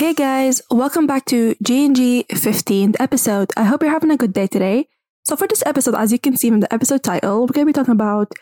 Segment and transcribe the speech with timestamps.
[0.00, 3.52] Hey guys, welcome back to G&G 15th episode.
[3.54, 4.88] I hope you're having a good day today.
[5.26, 7.70] So for this episode, as you can see from the episode title, we're going to
[7.70, 8.32] be talking about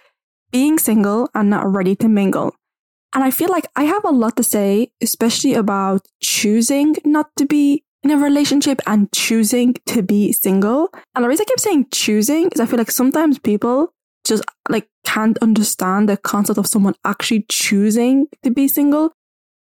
[0.52, 2.54] being single and not ready to mingle.
[3.12, 7.44] And I feel like I have a lot to say, especially about choosing not to
[7.44, 10.90] be in a relationship and choosing to be single.
[11.16, 13.92] And the reason I keep saying choosing is I feel like sometimes people
[14.24, 19.10] just like can't understand the concept of someone actually choosing to be single.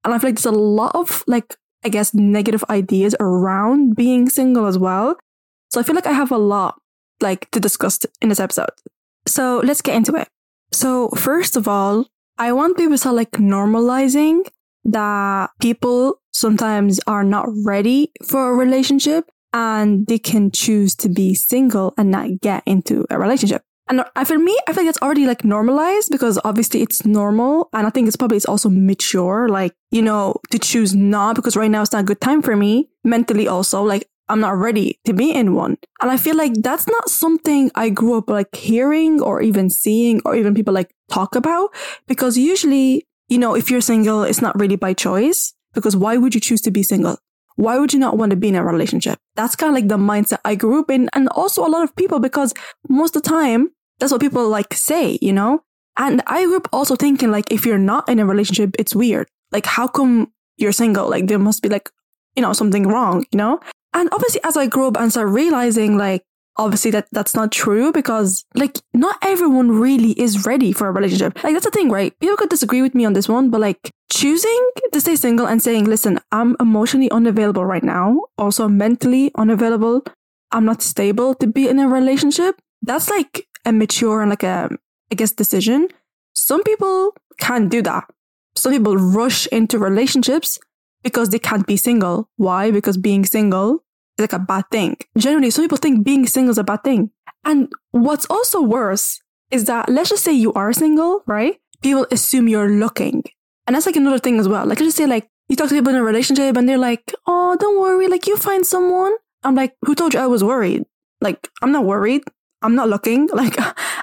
[0.03, 1.55] And I feel like there's a lot of like
[1.87, 5.17] I guess, negative ideas around being single as well.
[5.69, 6.81] So I feel like I have a lot
[7.21, 8.69] like to discuss in this episode.
[9.25, 10.27] So let's get into it.
[10.73, 12.05] So first of all,
[12.37, 14.45] I want people to start like normalizing
[14.83, 21.33] that people sometimes are not ready for a relationship and they can choose to be
[21.35, 23.63] single and not get into a relationship.
[23.89, 27.69] And for me, I feel like it's already like normalized because obviously it's normal.
[27.73, 31.55] And I think it's probably, it's also mature, like, you know, to choose not because
[31.55, 33.83] right now it's not a good time for me mentally also.
[33.83, 35.77] Like, I'm not ready to be in one.
[36.01, 40.21] And I feel like that's not something I grew up like hearing or even seeing
[40.25, 41.69] or even people like talk about
[42.07, 46.35] because usually, you know, if you're single, it's not really by choice because why would
[46.35, 47.17] you choose to be single?
[47.55, 49.17] Why would you not want to be in a relationship?
[49.35, 51.09] That's kind of like the mindset I grew up in.
[51.13, 52.53] And also a lot of people because
[52.87, 55.63] most of the time that's what people like say, you know?
[55.97, 59.27] And I grew up also thinking like if you're not in a relationship, it's weird.
[59.51, 61.09] Like how come you're single?
[61.09, 61.89] Like there must be like,
[62.35, 63.59] you know, something wrong, you know?
[63.93, 66.23] And obviously as I grew up and started realizing like
[66.57, 71.43] obviously that that's not true because like not everyone really is ready for a relationship.
[71.43, 72.17] Like that's the thing, right?
[72.19, 75.61] People could disagree with me on this one, but like choosing to stay single and
[75.61, 80.03] saying, listen, I'm emotionally unavailable right now, also mentally unavailable.
[80.51, 82.59] I'm not stable to be in a relationship.
[82.81, 84.69] That's like a mature and like a,
[85.11, 85.89] I guess, decision.
[86.33, 88.05] Some people can't do that.
[88.55, 90.59] Some people rush into relationships
[91.03, 92.29] because they can't be single.
[92.37, 92.71] Why?
[92.71, 93.83] Because being single
[94.17, 94.97] is like a bad thing.
[95.17, 97.11] Generally, some people think being single is a bad thing.
[97.45, 99.21] And what's also worse
[99.51, 101.59] is that let's just say you are single, right?
[101.81, 103.23] People assume you're looking.
[103.65, 104.65] And that's like another thing as well.
[104.65, 107.13] Like, let's just say like you talk to people in a relationship and they're like,
[107.25, 108.07] oh, don't worry.
[108.07, 109.13] Like, you find someone.
[109.43, 110.83] I'm like, who told you I was worried?
[111.21, 112.23] Like, I'm not worried.
[112.61, 113.29] I'm not looking.
[113.33, 113.55] Like,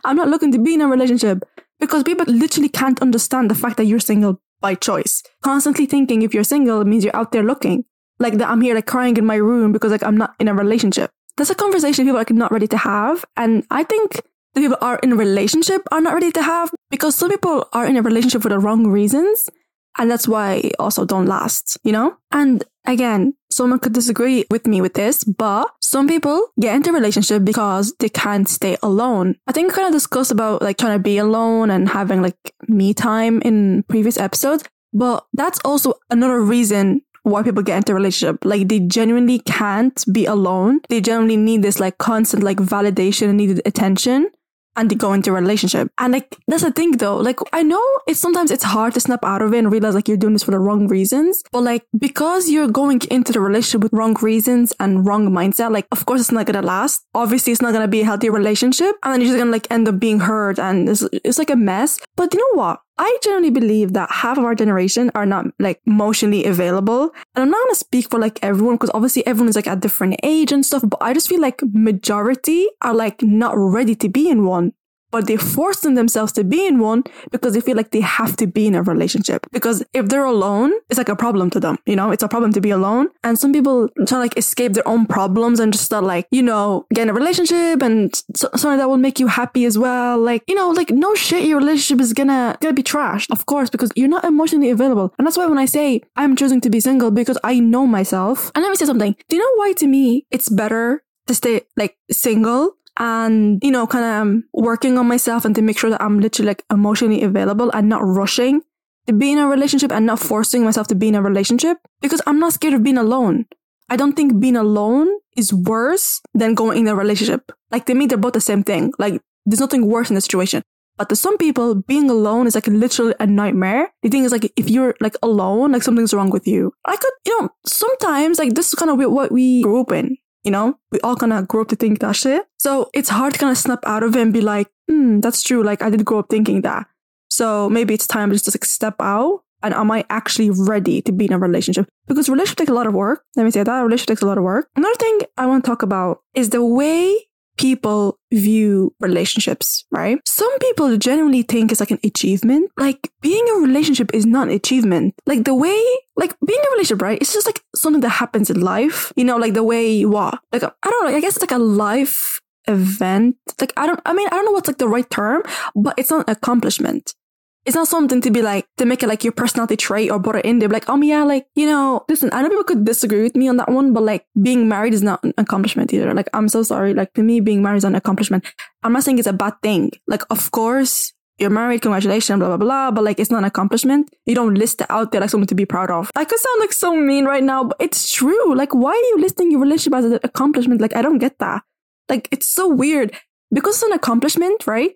[0.04, 1.42] I'm not looking to be in a relationship
[1.80, 5.22] because people literally can't understand the fact that you're single by choice.
[5.42, 7.84] Constantly thinking if you're single means you're out there looking.
[8.18, 10.54] Like that I'm here like crying in my room because like I'm not in a
[10.54, 11.10] relationship.
[11.36, 13.24] That's a conversation people are like not ready to have.
[13.36, 14.20] And I think
[14.54, 17.86] the people are in a relationship are not ready to have because some people are
[17.86, 19.50] in a relationship for the wrong reasons.
[19.98, 22.16] And that's why also don't last, you know?
[22.32, 27.44] And again, someone could disagree with me with this, but some people get into relationship
[27.44, 29.36] because they can't stay alone.
[29.46, 32.36] I think we kind of discussed about like trying to be alone and having like
[32.66, 37.94] me time in previous episodes, but that's also another reason why people get into a
[37.94, 38.44] relationship.
[38.44, 40.80] Like they genuinely can't be alone.
[40.88, 44.30] They genuinely need this like constant like validation and needed attention
[44.76, 45.90] and they go into a relationship.
[45.98, 47.16] And like that's the thing though.
[47.16, 50.08] Like I know it's sometimes it's hard to snap out of it and realize like
[50.08, 51.42] you're doing this for the wrong reasons.
[51.52, 55.86] But like because you're going into the relationship with wrong reasons and wrong mindset, like
[55.92, 57.04] of course it's not gonna last.
[57.14, 58.96] Obviously it's not gonna be a healthy relationship.
[59.02, 61.56] And then you're just gonna like end up being hurt and it's, it's like a
[61.56, 61.98] mess.
[62.16, 62.80] But you know what?
[62.96, 67.10] I generally believe that half of our generation are not like emotionally available.
[67.34, 70.16] And I'm not gonna speak for like everyone because obviously everyone is like at different
[70.22, 74.30] age and stuff, but I just feel like majority are like not ready to be
[74.30, 74.72] in one
[75.14, 78.48] but they're forcing themselves to be in one because they feel like they have to
[78.48, 79.46] be in a relationship.
[79.52, 81.78] Because if they're alone, it's like a problem to them.
[81.86, 83.10] You know, it's a problem to be alone.
[83.22, 86.42] And some people try to like escape their own problems and just start like, you
[86.42, 90.18] know, get in a relationship and something that will make you happy as well.
[90.18, 93.70] Like, you know, like no shit, your relationship is gonna, gonna be trashed, of course,
[93.70, 95.14] because you're not emotionally available.
[95.16, 98.50] And that's why when I say I'm choosing to be single because I know myself.
[98.56, 99.14] And let me say something.
[99.28, 103.86] Do you know why to me it's better to stay like single and, you know,
[103.86, 107.22] kind of um, working on myself and to make sure that I'm literally like emotionally
[107.22, 108.62] available and not rushing
[109.06, 112.22] to be in a relationship and not forcing myself to be in a relationship because
[112.26, 113.46] I'm not scared of being alone.
[113.90, 117.52] I don't think being alone is worse than going in a relationship.
[117.70, 118.92] Like to me, they're both the same thing.
[118.98, 120.62] Like there's nothing worse in the situation.
[120.96, 123.92] But to some people, being alone is like literally a nightmare.
[124.02, 126.72] The thing is like, if you're like alone, like something's wrong with you.
[126.86, 130.16] I could, you know, sometimes like this is kind of what we grew up in.
[130.44, 132.42] You know, we all of grow up to think that shit.
[132.58, 135.42] So it's hard to kind of snap out of it and be like, hmm, that's
[135.42, 135.62] true.
[135.62, 136.86] Like I did grow up thinking that.
[137.30, 141.10] So maybe it's time to just like step out and am I actually ready to
[141.10, 141.88] be in a relationship?
[142.06, 143.24] Because relationship takes a lot of work.
[143.34, 144.68] Let me say that relationship takes a lot of work.
[144.76, 147.18] Another thing I want to talk about is the way
[147.56, 150.18] people view relationships, right?
[150.26, 152.70] Some people genuinely think it's like an achievement.
[152.76, 155.14] Like being in a relationship is not an achievement.
[155.26, 155.80] Like the way,
[156.16, 157.20] like being in a relationship, right?
[157.20, 159.12] It's just like something that happens in life.
[159.16, 160.38] You know, like the way you are.
[160.52, 161.16] Like I don't know.
[161.16, 163.36] I guess it's like a life event.
[163.60, 164.00] Like I don't.
[164.04, 165.42] I mean, I don't know what's like the right term,
[165.74, 167.14] but it's not an accomplishment
[167.64, 170.36] it's not something to be like to make it like your personality trait or put
[170.36, 170.68] it in there.
[170.68, 172.30] Like, oh yeah, like you know, listen.
[172.32, 175.02] I know people could disagree with me on that one, but like being married is
[175.02, 176.12] not an accomplishment either.
[176.12, 176.92] Like, I'm so sorry.
[176.92, 178.44] Like to me, being married is an accomplishment.
[178.82, 179.92] I'm not saying it's a bad thing.
[180.06, 182.90] Like, of course, you're married, congratulations, blah blah blah.
[182.90, 184.10] But like, it's not an accomplishment.
[184.26, 186.10] You don't list it out there like something to be proud of.
[186.14, 188.54] I could sound like so mean right now, but it's true.
[188.54, 190.82] Like, why are you listing your relationship as an accomplishment?
[190.82, 191.62] Like, I don't get that.
[192.10, 193.12] Like, it's so weird
[193.52, 194.92] because it's an accomplishment, right?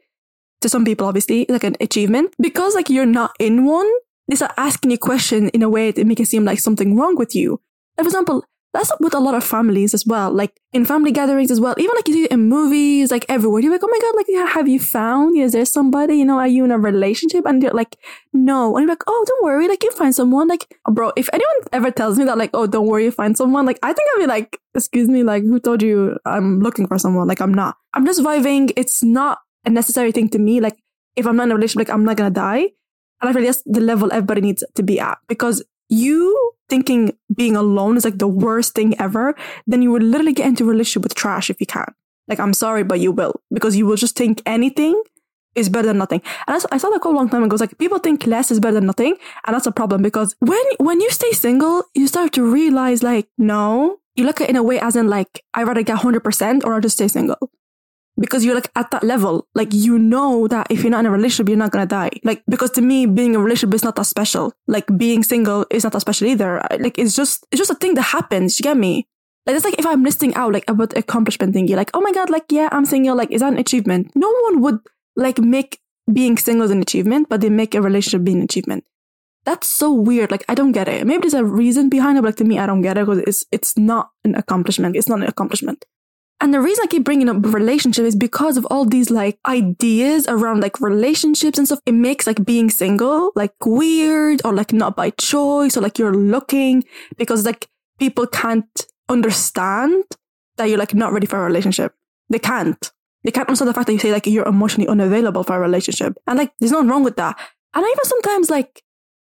[0.60, 2.34] To some people, obviously, like an achievement.
[2.40, 3.90] Because like you're not in one,
[4.28, 7.16] they start asking you questions in a way that make it seem like something wrong
[7.16, 7.60] with you.
[7.96, 8.44] Like, for example,
[8.74, 11.74] that's with a lot of families as well, like in family gatherings as well.
[11.78, 14.68] Even like you see in movies, like everywhere, you're like, oh my god, like have
[14.68, 15.36] you found?
[15.38, 16.16] Is there somebody?
[16.16, 17.46] You know, are you in a relationship?
[17.46, 17.96] And you're like,
[18.34, 18.76] no.
[18.76, 20.48] And you're like, oh, don't worry, like you find someone.
[20.48, 23.64] Like, bro, if anyone ever tells me that, like, oh, don't worry, you find someone,
[23.64, 26.98] like I think I'd be like, excuse me, like who told you I'm looking for
[26.98, 27.26] someone?
[27.26, 27.76] Like I'm not.
[27.94, 28.70] I'm just vibing.
[28.76, 30.60] It's not a necessary thing to me.
[30.60, 30.76] Like
[31.16, 32.68] if I'm not in a relationship, like I'm not gonna die.
[33.20, 37.56] And I feel that's the level everybody needs to be at because you thinking being
[37.56, 39.34] alone is like the worst thing ever,
[39.66, 41.92] then you would literally get into a relationship with trash if you can.
[42.28, 45.02] Like I'm sorry, but you will because you will just think anything
[45.54, 46.22] is better than nothing.
[46.46, 47.54] And I saw that quote a long time ago.
[47.54, 49.16] It's like people think less is better than nothing,
[49.46, 53.28] and that's a problem because when when you stay single, you start to realize like
[53.38, 56.22] no, you look at it in a way as in like I rather get hundred
[56.22, 57.50] percent or I just stay single
[58.18, 59.46] because you're like at that level.
[59.54, 62.10] Like you know that if you're not in a relationship, you're not gonna die.
[62.24, 64.52] Like because to me, being in a relationship is not that special.
[64.66, 66.62] Like being single is not that special either.
[66.78, 68.58] Like it's just it's just a thing that happens.
[68.58, 69.06] You get me?
[69.46, 72.30] Like it's like if I'm listing out like about accomplishment thingy, like oh my god,
[72.30, 73.16] like yeah, I'm single.
[73.16, 74.12] Like is that an achievement?
[74.14, 74.80] No one would
[75.16, 75.80] like make
[76.12, 78.84] being single an achievement, but they make a relationship be an achievement.
[79.44, 80.30] That's so weird.
[80.30, 81.06] Like I don't get it.
[81.06, 83.22] Maybe there's a reason behind it, but like to me, I don't get it because
[83.26, 84.96] it's it's not an accomplishment.
[84.96, 85.84] It's not an accomplishment.
[86.40, 90.26] And the reason I keep bringing up relationship is because of all these like ideas
[90.28, 91.80] around like relationships and stuff.
[91.84, 96.14] It makes like being single like weird or like not by choice or like you're
[96.14, 96.84] looking
[97.16, 97.68] because like
[97.98, 100.04] people can't understand
[100.58, 101.94] that you're like not ready for a relationship.
[102.30, 102.92] They can't.
[103.24, 106.16] They can't understand the fact that you say like you're emotionally unavailable for a relationship.
[106.28, 107.36] And like there's nothing wrong with that.
[107.74, 108.82] And I even sometimes like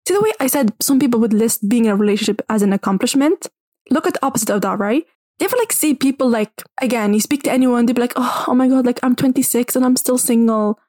[0.07, 2.71] see the way I said some people would list being in a relationship as an
[2.71, 3.47] accomplishment.
[3.89, 5.05] Look at the opposite of that, right?
[5.39, 8.45] You ever like see people like again, you speak to anyone, they'd be like, oh,
[8.47, 10.79] oh my god, like I'm 26 and I'm still single.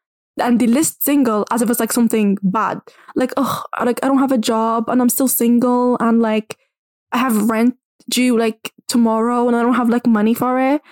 [0.40, 2.80] And they list single as if it's like something bad.
[3.14, 6.58] Like, oh, like I don't have a job and I'm still single and like
[7.12, 7.76] I have rent
[8.10, 10.82] due like tomorrow and I don't have like money for it.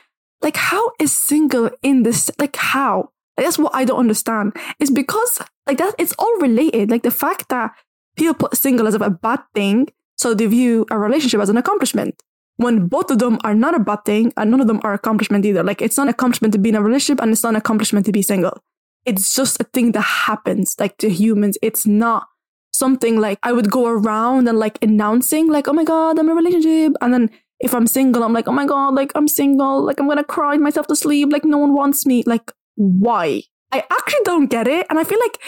[0.40, 2.31] Like, how is single in this?
[2.38, 3.10] Like, how?
[3.37, 4.56] Like, that's what I don't understand.
[4.81, 6.90] It's because like that it's all related.
[6.90, 7.72] Like the fact that
[8.16, 12.22] people put single as a bad thing, so they view a relationship as an accomplishment
[12.62, 15.44] when both of them are not a bad thing and none of them are accomplishment
[15.44, 15.62] either.
[15.62, 18.06] Like it's not an accomplishment to be in a relationship and it's not an accomplishment
[18.06, 18.59] to be single.
[19.05, 21.59] It's just a thing that happens like to humans.
[21.62, 22.29] It's not
[22.73, 26.32] something like I would go around and like announcing like, oh my God, I'm in
[26.32, 26.94] a relationship.
[27.00, 27.31] And then
[27.61, 29.82] if I'm single, I'm like, oh my God, like I'm single.
[29.85, 31.32] Like I'm going to cry myself to sleep.
[31.32, 32.23] Like no one wants me.
[32.26, 33.43] Like why?
[33.70, 34.87] I actually don't get it.
[34.91, 35.38] And I feel like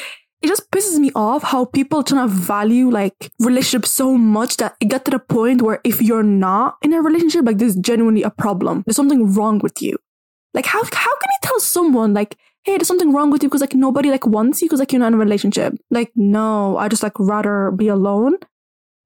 [0.44, 4.76] it just pisses me off how people trying to value like relationships so much that
[4.78, 8.22] it got to the point where if you're not in a relationship, like there's genuinely
[8.22, 8.82] a problem.
[8.84, 9.96] There's something wrong with you.
[10.52, 13.62] Like how how can you tell someone like, hey, there's something wrong with you because
[13.62, 15.78] like nobody like wants you because like you're not in a relationship?
[15.90, 18.36] Like, no, I just like rather be alone.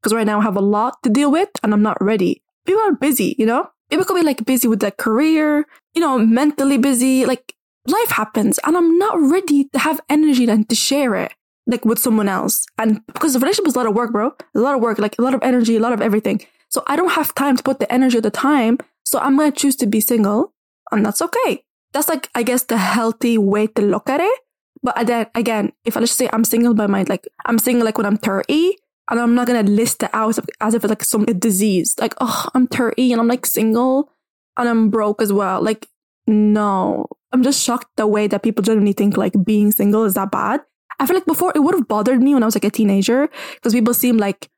[0.03, 2.43] Because right now I have a lot to deal with and I'm not ready.
[2.67, 3.71] People are busy, you know?
[3.91, 7.27] People could be like busy with their career, you know, mentally busy.
[7.27, 7.55] Like
[7.87, 11.33] life happens and I'm not ready to have energy then to share it
[11.69, 12.67] like with someone else.
[12.79, 14.35] And because the relationship is a lot of work, bro.
[14.55, 16.41] a lot of work, like a lot of energy, a lot of everything.
[16.71, 18.79] So I don't have time to put the energy at the time.
[19.05, 20.53] So I'm to choose to be single
[20.91, 21.63] and that's okay.
[21.93, 24.39] That's like, I guess the healthy way to look at it.
[24.83, 27.99] But then again, if I just say I'm single by my, like, I'm single like
[27.99, 28.77] when I'm 30
[29.11, 31.95] and I'm not to list it out as if it's like some disease.
[32.01, 34.11] Like, oh, I'm 30 and I'm like single
[34.57, 35.63] and I'm broke as well.
[35.63, 35.89] Like,
[36.27, 40.31] no, I'm just shocked the way that people generally think like being single is that
[40.31, 40.61] bad.
[40.99, 43.29] I feel like before it would have bothered me when I was like a teenager
[43.55, 44.49] because people seem like,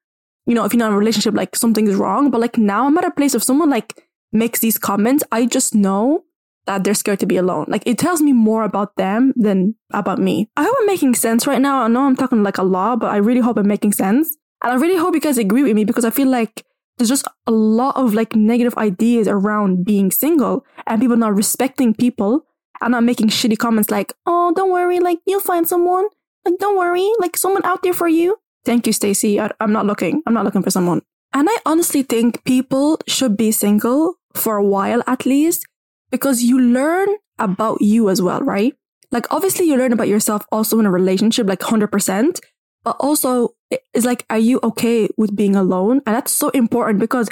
[0.47, 2.31] you know, if you're not in a relationship, like something is wrong.
[2.31, 5.75] But like now I'm at a place if someone like makes these comments, I just
[5.75, 6.25] know
[6.67, 7.67] that they're scared to be alone.
[7.69, 10.49] Like it tells me more about them than about me.
[10.57, 11.83] I hope I'm making sense right now.
[11.83, 14.37] I know I'm talking like a lot, but I really hope I'm making sense.
[14.63, 16.65] And I really hope you guys agree with me because I feel like
[16.99, 21.95] there's just a lot of like negative ideas around being single and people not respecting
[21.95, 22.47] people
[22.83, 26.07] and not making shitty comments like, oh, don't worry, like you'll find someone.
[26.45, 28.39] Like, don't worry, like someone out there for you.
[28.65, 29.41] Thank you, Stacy.
[29.41, 30.23] I'm not looking.
[30.27, 31.03] I'm not looking for someone.
[31.33, 35.65] And I honestly think people should be single for a while at least
[36.11, 38.75] because you learn about you as well, right?
[39.13, 42.41] Like, obviously, you learn about yourself also in a relationship, like 100%.
[42.83, 46.01] But also, it's like, are you okay with being alone?
[46.07, 47.29] And that's so important because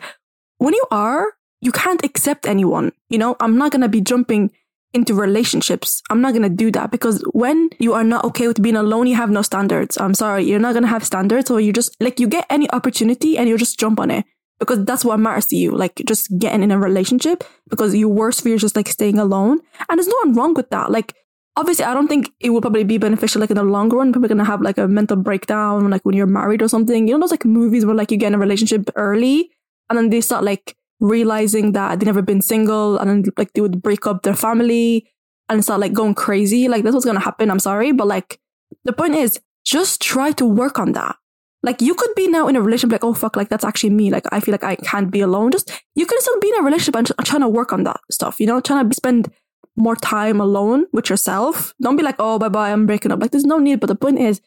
[0.59, 2.93] when you are, you can't accept anyone.
[3.09, 4.51] You know, I'm not going to be jumping
[4.95, 6.03] into relationships.
[6.11, 9.07] I'm not going to do that because when you are not okay with being alone,
[9.07, 9.99] you have no standards.
[9.99, 10.45] I'm sorry.
[10.45, 13.49] You're not going to have standards or you just like you get any opportunity and
[13.49, 14.25] you just jump on it
[14.59, 15.73] because that's what matters to you.
[15.73, 19.61] Like just getting in a relationship because your worst fear is just like staying alone.
[19.89, 20.91] And there's nothing wrong with that.
[20.91, 21.15] Like
[21.57, 24.09] obviously I don't think it will probably be beneficial like in the long run.
[24.09, 27.07] Are gonna have like a mental breakdown like when you're married or something.
[27.07, 29.51] You know those like movies where like you get in a relationship early
[29.91, 33.83] and then they start like realizing that they never been single and like they would
[33.83, 35.09] break up their family
[35.49, 36.69] and start like going crazy.
[36.69, 37.51] Like that's what's gonna happen.
[37.51, 37.93] I'm sorry.
[37.93, 38.41] But like
[38.85, 41.17] the point is just try to work on that.
[41.63, 44.11] Like you could be now in a relationship like, oh fuck, like that's actually me.
[44.11, 45.51] Like I feel like I can't be alone.
[45.51, 48.41] Just you can still be in a relationship and trying to work on that stuff,
[48.41, 49.33] you know, trying to spend
[49.77, 51.75] more time alone with yourself.
[51.81, 53.21] Don't be like, oh bye bye, I'm breaking up.
[53.21, 53.81] Like there's no need.
[53.81, 54.41] But the point is,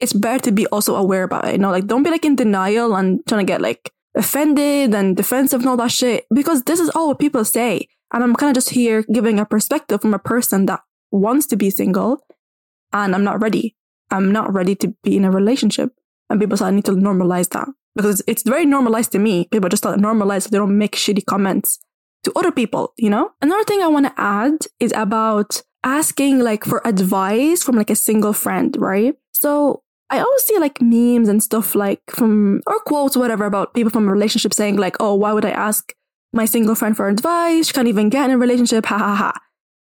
[0.00, 1.52] it's better to be also aware about it.
[1.52, 5.16] You know, like don't be like in denial and trying to get like offended and
[5.16, 6.26] defensive and all that shit.
[6.34, 7.88] Because this is all what people say.
[8.12, 11.56] And I'm kind of just here giving a perspective from a person that wants to
[11.56, 12.24] be single
[12.92, 13.76] and I'm not ready.
[14.10, 15.92] I'm not ready to be in a relationship.
[16.30, 19.48] And people say I need to normalize that because it's very normalized to me.
[19.50, 21.78] People just thought normalize so they don't make shitty comments
[22.24, 23.30] to other people, you know?
[23.40, 27.96] Another thing I want to add is about asking like for advice from like a
[27.96, 29.14] single friend, right?
[29.32, 33.90] So I always see like memes and stuff like from or quotes, whatever, about people
[33.90, 35.92] from a relationship saying like, oh, why would I ask
[36.32, 37.66] my single friend for advice?
[37.66, 38.86] She can't even get in a relationship.
[38.86, 39.32] Ha ha ha.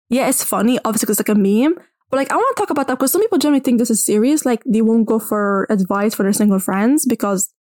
[0.10, 1.76] Yeah, it's funny, obviously, it's like a meme.
[2.10, 4.04] But like, I want to talk about that because some people generally think this is
[4.04, 4.46] serious.
[4.46, 7.54] Like, they won't go for advice for their single friends because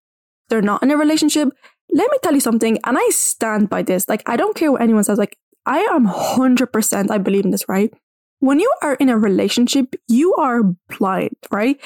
[0.48, 1.48] they're not in a relationship.
[1.92, 4.08] Let me tell you something, and I stand by this.
[4.08, 5.18] Like, I don't care what anyone says.
[5.18, 7.92] Like, I am 100%, I believe in this, right?
[8.38, 10.62] When you are in a relationship, you are
[10.98, 11.80] blind, right?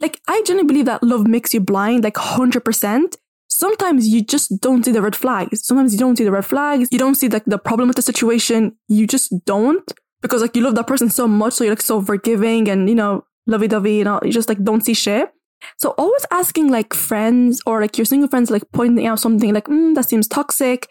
[0.00, 3.16] Like, I genuinely believe that love makes you blind, like 100%.
[3.48, 5.64] Sometimes you just don't see the red flags.
[5.64, 6.88] Sometimes you don't see the red flags.
[6.90, 8.76] You don't see like the problem with the situation.
[8.88, 9.92] You just don't
[10.24, 12.94] because like you love that person so much, so you're like so forgiving and you
[12.94, 15.30] know lovey dovey, you know, you just like don't see shit.
[15.78, 19.66] So always asking like friends or like your single friends like pointing out something like
[19.66, 20.88] mm, that seems toxic,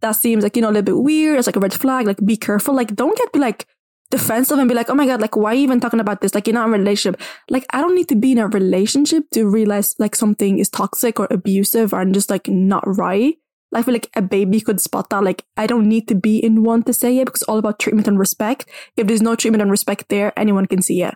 [0.00, 1.38] that seems like you know a little bit weird.
[1.38, 2.06] It's like a red flag.
[2.06, 2.74] Like be careful.
[2.74, 3.66] Like don't get like
[4.10, 6.34] defensive and be like, oh my god, like why are you even talking about this?
[6.34, 7.20] Like you're not in a relationship.
[7.50, 11.18] Like I don't need to be in a relationship to realize like something is toxic
[11.20, 13.36] or abusive or just like not right.
[13.74, 15.22] I feel like a baby could spot that.
[15.22, 17.78] Like, I don't need to be in one to say it because it's all about
[17.78, 18.70] treatment and respect.
[18.96, 21.14] If there's no treatment and respect there, anyone can see it.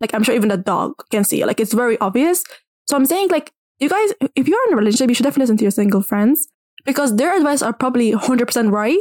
[0.00, 1.46] Like, I'm sure even a dog can see it.
[1.46, 2.44] Like, it's very obvious.
[2.86, 5.56] So I'm saying, like, you guys, if you're in a relationship, you should definitely listen
[5.58, 6.46] to your single friends
[6.84, 8.98] because their advice are probably 100% right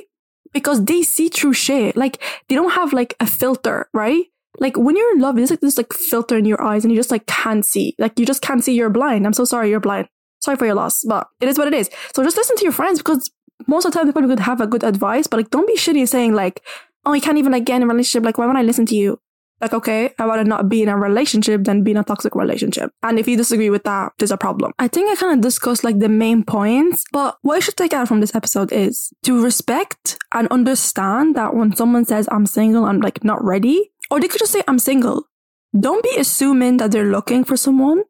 [0.54, 1.96] because they see through shit.
[1.96, 4.26] Like, they don't have like a filter, right?
[4.60, 7.00] Like when you're in love, there's like this like filter in your eyes and you
[7.00, 7.96] just like can't see.
[7.98, 9.26] Like you just can't see you're blind.
[9.26, 10.08] I'm so sorry you're blind
[10.44, 11.90] sorry for your loss, but it is what it is.
[12.14, 13.32] So just listen to your friends because
[13.68, 15.78] most of the time they probably could have a good advice, but like don't be
[15.78, 16.62] shitty saying like,
[17.06, 18.26] oh, you can't even like get in a relationship.
[18.26, 19.20] Like, why would I listen to you?
[19.64, 22.92] Like, okay, I rather not be in a relationship than be in a toxic relationship.
[23.02, 24.74] And if you disagree with that, there's a problem.
[24.78, 27.94] I think I kind of discussed like the main points, but what you should take
[27.94, 32.84] out from this episode is to respect and understand that when someone says I'm single,
[32.84, 35.30] I'm like not ready, or they could just say I'm single.
[35.80, 38.04] Don't be assuming that they're looking for someone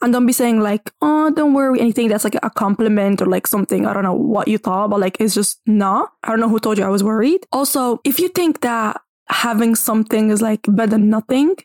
[0.00, 3.46] and don't be saying like, oh, don't worry, anything that's like a compliment or like
[3.46, 3.86] something.
[3.86, 6.12] I don't know what you thought, but like it's just not.
[6.22, 7.46] I don't know who told you I was worried.
[7.52, 11.56] Also, if you think that having something is like better than nothing,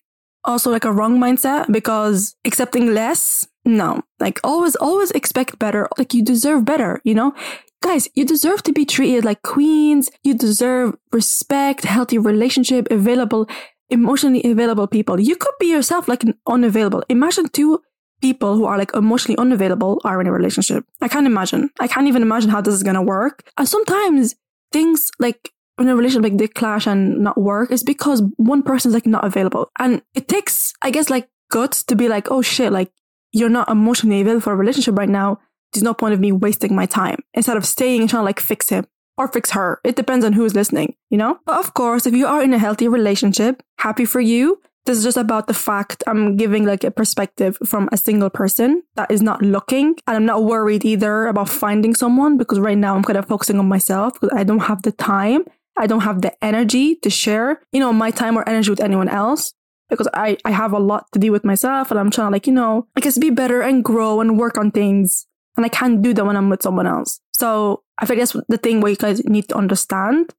[0.44, 4.02] also like a wrong mindset because accepting less, no.
[4.20, 5.88] Like always, always expect better.
[5.98, 7.34] Like you deserve better, you know?
[7.82, 10.12] Guys, you deserve to be treated like queens.
[10.24, 13.48] You deserve respect, healthy relationship, available,
[13.90, 15.20] emotionally available people.
[15.20, 17.04] You could be yourself like an unavailable.
[17.10, 17.80] Imagine two
[18.22, 20.84] people who are like emotionally unavailable are in a relationship.
[21.02, 21.70] I can't imagine.
[21.80, 23.44] I can't even imagine how this is gonna work.
[23.58, 24.36] And sometimes
[24.74, 28.90] things like in a relationship like they clash and not work is because one person
[28.90, 29.72] is like not available.
[29.80, 32.92] And it takes, I guess, like guts to be like, oh shit, like
[33.32, 35.40] you're not emotionally available for a relationship right now.
[35.74, 38.40] There's no point of me wasting my time instead of staying and trying to like
[38.40, 38.86] fix him
[39.18, 39.80] or fix her.
[39.84, 41.40] It depends on who's listening, you know?
[41.46, 44.62] But of course, if you are in a healthy relationship, happy for you.
[44.86, 48.82] This is just about the fact I'm giving like a perspective from a single person
[48.96, 49.96] that is not looking.
[50.08, 53.60] And I'm not worried either about finding someone because right now I'm kind of focusing
[53.60, 55.44] on myself because I don't have the time.
[55.80, 59.08] I don't have the energy to share, you know, my time or energy with anyone
[59.08, 59.54] else
[59.90, 62.46] because I, I have a lot to do with myself and I'm trying to like,
[62.46, 65.26] you know, I guess be better and grow and work on things.
[65.58, 67.20] And I can't do that when I'm with someone else.
[67.32, 70.34] So I think that's the thing where you guys need to understand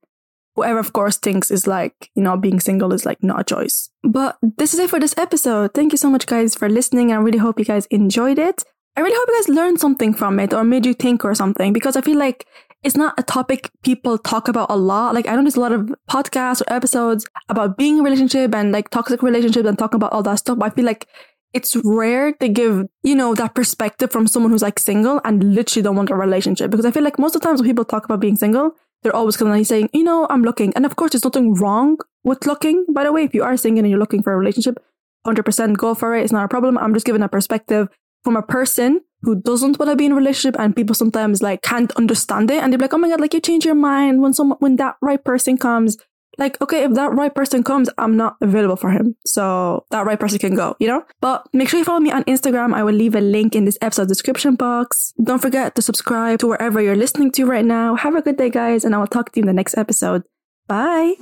[0.56, 3.90] whoever of course thinks is like you know being single is like not a choice
[4.02, 7.16] but this is it for this episode thank you so much guys for listening i
[7.16, 8.64] really hope you guys enjoyed it
[8.96, 11.72] i really hope you guys learned something from it or made you think or something
[11.72, 12.46] because i feel like
[12.82, 15.72] it's not a topic people talk about a lot like i know there's a lot
[15.72, 19.96] of podcasts or episodes about being in a relationship and like toxic relationships and talking
[19.96, 21.06] about all that stuff but i feel like
[21.52, 25.82] it's rare to give, you know, that perspective from someone who's like single and literally
[25.82, 26.70] don't want a relationship.
[26.70, 28.72] Because I feel like most of the times when people talk about being single,
[29.02, 30.72] they're always like saying, you know, I'm looking.
[30.76, 32.86] And of course, there's nothing wrong with looking.
[32.92, 34.78] By the way, if you are single and you're looking for a relationship,
[35.26, 36.22] 100% go for it.
[36.22, 36.78] It's not a problem.
[36.78, 37.88] I'm just giving a perspective
[38.22, 41.62] from a person who doesn't want to be in a relationship and people sometimes like
[41.62, 44.32] can't understand it and they're like, oh my God, like you change your mind when
[44.32, 45.96] someone, when that right person comes
[46.38, 49.14] like, okay, if that right person comes, I'm not available for him.
[49.26, 51.04] So that right person can go, you know?
[51.20, 52.74] But make sure you follow me on Instagram.
[52.74, 55.12] I will leave a link in this episode description box.
[55.22, 57.94] Don't forget to subscribe to wherever you're listening to right now.
[57.94, 60.22] Have a good day, guys, and I will talk to you in the next episode.
[60.66, 61.16] Bye.